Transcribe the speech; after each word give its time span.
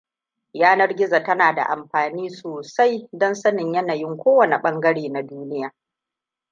Yanar 0.53 0.95
gizo 0.95 1.19
tana 1.23 1.53
da 1.55 1.63
amfani 1.67 2.29
sosai 2.29 3.09
don 3.13 3.35
sanin 3.35 3.73
yanayin 3.73 4.17
kowane 4.17 4.57
ɓangare 4.61 5.09
na 5.09 5.21
duniya. 5.23 5.73